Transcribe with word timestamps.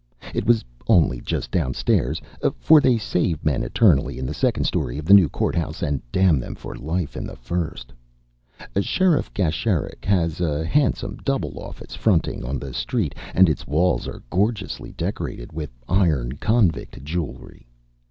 It 0.33 0.47
was 0.47 0.65
only 0.87 1.21
just 1.21 1.51
down 1.51 1.75
stairs 1.75 2.19
for 2.59 2.81
they 2.81 2.97
save 2.97 3.45
men 3.45 3.61
eternally 3.61 4.17
in 4.17 4.25
the 4.25 4.33
second 4.33 4.63
story 4.63 4.97
of 4.97 5.05
the 5.05 5.13
new 5.13 5.29
court 5.29 5.53
house, 5.53 5.83
and 5.83 6.01
damn 6.11 6.39
them 6.39 6.55
for 6.55 6.73
life 6.75 7.15
in 7.15 7.27
the 7.27 7.35
first. 7.35 7.93
Sheriff 8.81 9.31
Gasheric 9.31 10.03
has 10.05 10.41
a 10.41 10.65
handsome 10.65 11.17
double 11.17 11.59
office 11.59 11.93
fronting 11.93 12.43
on 12.43 12.57
the 12.57 12.73
street, 12.73 13.13
and 13.35 13.47
its 13.47 13.67
walls 13.67 14.07
are 14.07 14.23
gorgeously 14.31 14.91
decorated 14.93 15.53
with 15.53 15.69
iron 15.87 16.31
convict 16.37 17.03
jewelry. 17.03 17.67